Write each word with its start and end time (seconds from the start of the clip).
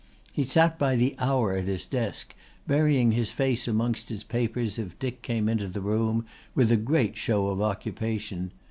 He 0.33 0.45
sat 0.45 0.79
by 0.79 0.95
the 0.95 1.15
hour 1.19 1.53
at 1.53 1.65
his 1.65 1.85
desk, 1.85 2.33
burying 2.65 3.11
his 3.11 3.31
face 3.31 3.67
amongst 3.67 4.09
his 4.09 4.23
papers 4.23 4.79
if 4.79 4.97
Dick 4.97 5.21
came 5.21 5.47
into 5.47 5.67
the 5.67 5.79
room, 5.79 6.25
with 6.55 6.71
a 6.71 6.75
great 6.75 7.17
show 7.17 7.49
of 7.49 7.61
occupation. 7.61 8.49